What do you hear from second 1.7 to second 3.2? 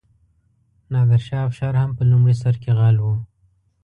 هم په لومړي سر کې غل و.